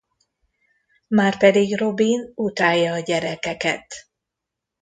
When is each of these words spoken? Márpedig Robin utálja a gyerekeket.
Márpedig 1.07 1.75
Robin 1.77 2.31
utálja 2.35 2.93
a 2.93 2.99
gyerekeket. 2.99 3.93